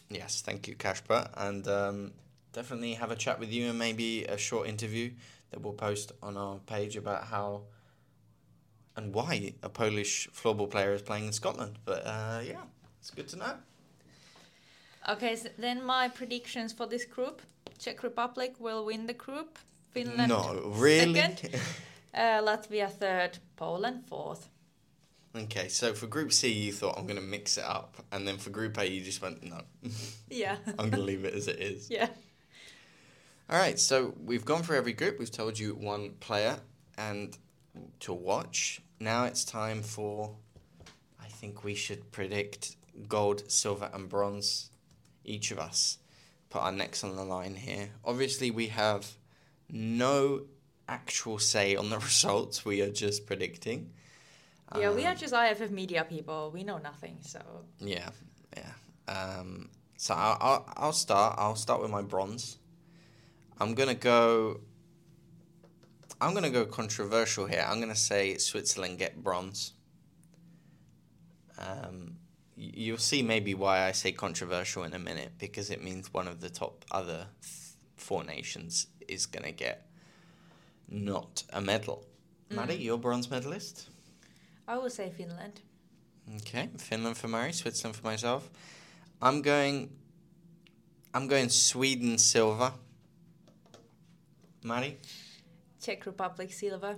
[0.09, 1.29] Yes, thank you, Kasper.
[1.35, 2.13] And um,
[2.53, 5.11] definitely have a chat with you and maybe a short interview
[5.51, 7.63] that we'll post on our page about how
[8.95, 11.79] and why a Polish floorball player is playing in Scotland.
[11.85, 12.63] But uh, yeah,
[12.99, 13.53] it's good to know.
[15.07, 17.41] Okay, so then my predictions for this group
[17.79, 19.57] Czech Republic will win the group,
[19.91, 21.13] Finland no, really?
[21.19, 21.55] second,
[22.13, 24.49] uh, Latvia third, Poland fourth.
[25.35, 28.37] Okay, so for Group C, you thought I'm going to mix it up, and then
[28.37, 29.61] for Group A, you just went no.
[30.29, 30.57] Yeah.
[30.67, 31.89] I'm going to leave it as it is.
[31.91, 32.07] Yeah.
[33.51, 35.17] All right, so we've gone through every group.
[35.17, 36.59] We've told you one player
[36.99, 37.35] and
[38.01, 38.79] to watch.
[38.99, 40.35] Now it's time for.
[41.19, 42.75] I think we should predict
[43.07, 44.69] gold, silver, and bronze.
[45.25, 45.97] Each of us
[46.51, 47.89] put our necks on the line here.
[48.05, 49.07] Obviously, we have
[49.67, 50.43] no
[50.87, 52.63] actual say on the results.
[52.63, 53.89] We are just predicting.
[54.77, 56.51] Yeah, um, we are um, just IFF media people.
[56.53, 57.39] We know nothing, so.
[57.79, 58.09] Yeah,
[58.55, 58.73] yeah.
[59.11, 61.33] Um, so I'll, I'll, I'll start.
[61.39, 62.58] I'll start with my bronze.
[63.59, 64.61] I'm gonna go.
[66.21, 67.65] I'm gonna go controversial here.
[67.67, 69.73] I'm gonna say Switzerland get bronze.
[71.57, 72.15] Um,
[72.55, 76.39] you'll see maybe why I say controversial in a minute because it means one of
[76.39, 77.27] the top other
[77.95, 79.87] four nations is gonna get
[80.87, 82.05] not a medal.
[82.49, 82.55] Mm.
[82.55, 83.89] Maddie, you're bronze medalist.
[84.67, 85.61] I will say Finland.
[86.37, 88.49] Okay, Finland for Mari, Switzerland for myself.
[89.21, 89.89] I'm going.
[91.13, 92.71] I'm going Sweden silver.
[94.63, 94.97] Mari.
[95.81, 96.95] Czech Republic silver.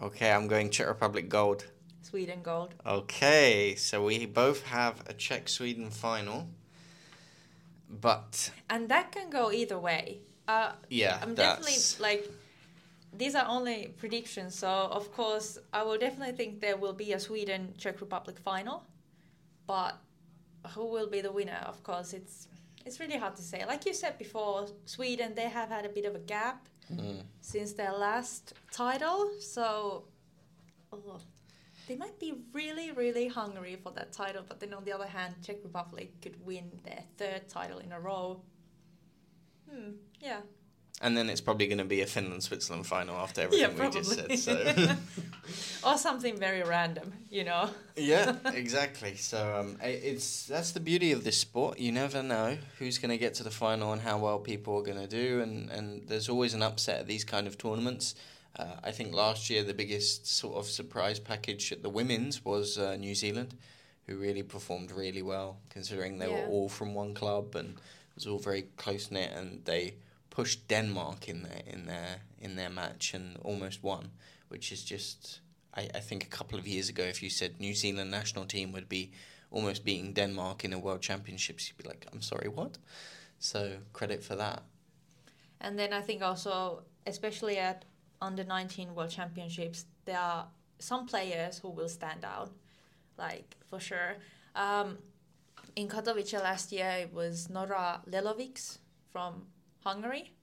[0.00, 1.64] Okay, I'm going Czech Republic gold.
[2.02, 2.74] Sweden gold.
[2.86, 6.48] Okay, so we both have a Czech Sweden final.
[7.88, 10.20] But and that can go either way.
[10.46, 12.30] Uh, yeah, I'm definitely like
[13.12, 17.20] these are only predictions, so of course I will definitely think there will be a
[17.20, 18.84] Sweden Czech Republic final,
[19.66, 19.96] but
[20.74, 21.62] who will be the winner?
[21.66, 22.48] Of course, it's
[22.84, 23.64] it's really hard to say.
[23.66, 26.68] Like you said before, Sweden they have had a bit of a gap
[27.40, 30.04] since their last title, so.
[30.92, 31.18] Oh.
[31.86, 35.34] they might be really, really hungry for that title, but then on the other hand,
[35.42, 38.40] Czech Republic could win their third title in a row.
[39.70, 40.40] Hmm, yeah.
[41.00, 43.90] And then it's probably going to be a Finland Switzerland final after everything yeah, we
[43.90, 44.36] just said.
[44.36, 44.96] So.
[45.88, 47.70] or something very random, you know.
[47.96, 49.14] yeah, exactly.
[49.14, 51.78] So um, it's that's the beauty of this sport.
[51.78, 54.82] You never know who's going to get to the final and how well people are
[54.82, 58.16] going to do, and and there's always an upset at these kind of tournaments.
[58.58, 62.76] Uh, I think last year the biggest sort of surprise package at the women's was
[62.76, 63.54] uh, New Zealand,
[64.06, 66.40] who really performed really well considering they Yeah.
[66.42, 69.94] were all from one club and it was all very close knit, and they
[70.38, 72.10] pushed Denmark in their in their
[72.46, 74.04] in their match and almost won,
[74.52, 75.40] which is just
[75.80, 78.72] I, I think a couple of years ago if you said New Zealand national team
[78.72, 79.10] would be
[79.50, 82.78] almost beating Denmark in a world championships you'd be like I'm sorry what
[83.38, 83.60] so
[83.92, 84.62] credit for that
[85.60, 87.84] And then I think also, especially at
[88.20, 90.46] under 19 World Championships, there are
[90.78, 92.50] some players who will stand out,
[93.16, 94.16] like for sure.
[94.54, 94.98] Um,
[95.74, 98.78] in Katowice last year, it was Nora Lelovics
[99.12, 99.46] from
[99.84, 100.34] Hungary.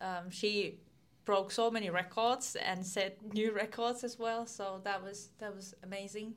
[0.00, 0.78] Um, she
[1.24, 4.46] broke so many records and set new records as well.
[4.46, 6.34] So that was that was amazing.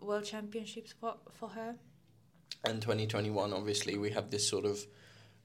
[0.00, 1.76] World Championships for for her.
[2.66, 4.86] and 2021 obviously we have this sort of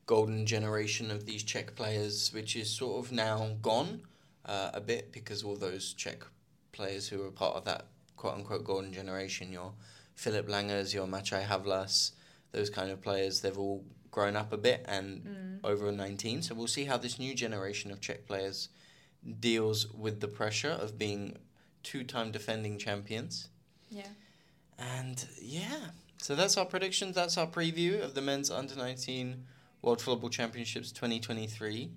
[0.06, 4.02] golden generation of these Czech players which is sort of now gone
[4.46, 6.24] uh, a bit because all those Czech
[6.72, 7.86] players who were part of that
[8.16, 9.74] quote unquote golden generation your
[10.16, 12.12] Filip Langers your Maciej Havlas
[12.52, 15.60] those kind of players they've all grown up a bit and mm.
[15.64, 18.70] over 19 so we'll see how this new generation of Czech players
[19.40, 21.38] deals with the pressure of being
[21.84, 23.50] two-time defending champions
[23.90, 24.08] Yeah.
[24.78, 25.92] and yeah,
[26.22, 27.16] so that's our predictions.
[27.16, 29.46] That's our preview of the men's under 19
[29.82, 31.92] World Floorball Championships 2023,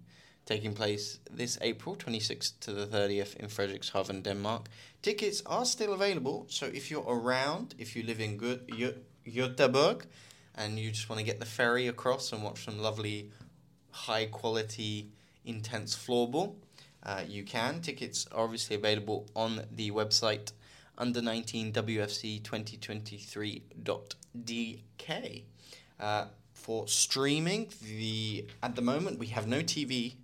[0.46, 4.68] taking place this April 26th to the 30th in Frederikshavn, Denmark.
[5.02, 8.38] Tickets are still available, so if you're around, if you live in
[9.26, 10.02] Göteborg,
[10.54, 13.30] and you just want to get the ferry across and watch some lovely,
[13.90, 15.10] high quality,
[15.44, 16.54] intense floorball,
[17.04, 17.80] uh, you can.
[17.80, 20.52] Tickets are obviously available on the website
[20.98, 25.42] under 19 WFC 2023.dk.
[25.98, 30.16] Uh, for streaming, the at the moment we have no TV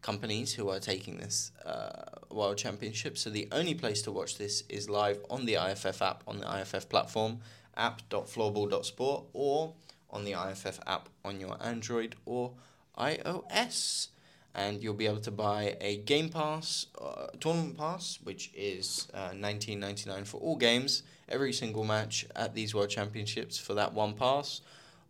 [0.00, 4.62] companies who are taking this uh, World Championship, so the only place to watch this
[4.68, 7.40] is live on the IFF app on the IFF platform
[7.76, 9.74] app.floorball.sport or
[10.10, 12.52] on the IFF app on your Android or
[12.98, 14.08] iOS
[14.54, 19.32] and you'll be able to buy a game pass, uh, tournament pass, which is uh,
[19.34, 23.92] nineteen ninety nine for all games, every single match at these World Championships for that
[23.92, 24.60] one pass,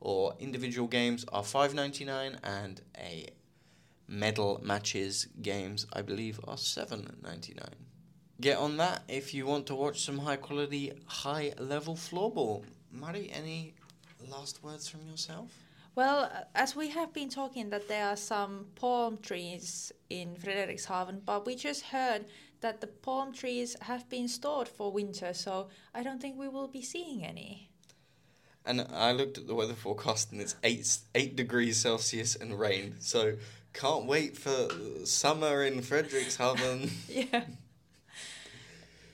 [0.01, 3.29] or individual games are five ninety nine, and a
[4.09, 7.77] medal matches games I believe are seven ninety nine.
[8.41, 12.65] Get on that if you want to watch some high quality, high level floorball.
[12.91, 13.75] Mari, any
[14.29, 15.51] last words from yourself?
[15.95, 21.47] Well, as we have been talking that there are some palm trees in Frederikshavn, but
[21.47, 22.25] we just heard
[22.61, 26.67] that the palm trees have been stored for winter, so I don't think we will
[26.67, 27.71] be seeing any.
[28.67, 32.97] And I looked at the weather forecast and it's eight eight degrees Celsius and rain.
[32.99, 33.37] So
[33.75, 34.69] can't wait for
[35.05, 36.91] summer in Frederikshavn.
[37.09, 37.45] yeah.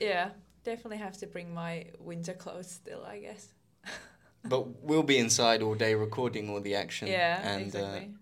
[0.01, 0.29] Yeah,
[0.63, 3.53] definitely have to bring my winter clothes still, I guess.
[4.43, 7.07] but we'll be inside all day recording all the action.
[7.07, 7.99] Yeah, and, exactly.
[7.99, 8.17] Uh,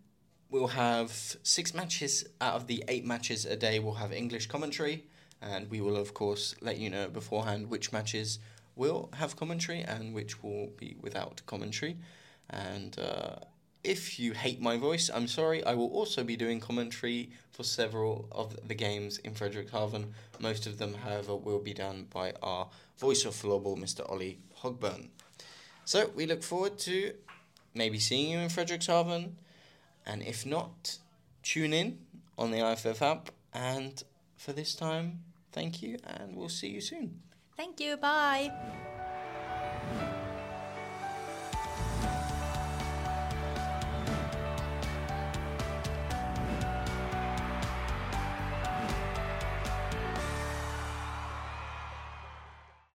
[0.50, 3.80] we'll have six matches out of the eight matches a day.
[3.80, 5.06] We'll have English commentary,
[5.42, 8.40] and we will of course let you know beforehand which matches
[8.76, 11.98] will have commentary and which will be without commentary.
[12.50, 13.36] And uh,
[13.84, 15.64] if you hate my voice, I'm sorry.
[15.64, 20.08] I will also be doing commentary for several of the games in Frederikshavn.
[20.40, 22.68] Most of them, however, will be done by our
[22.98, 24.10] voice of floorball, Mr.
[24.10, 25.10] Ollie Hogburn.
[25.86, 27.14] So we look forward to
[27.74, 29.32] maybe seeing you in Frederikshavn,
[30.06, 30.98] and if not,
[31.44, 32.00] tune in
[32.38, 33.30] on the IFF app.
[33.54, 34.04] And
[34.36, 35.20] for this time,
[35.52, 37.22] thank you, and we'll see you soon.
[37.58, 38.52] Thank you, bye.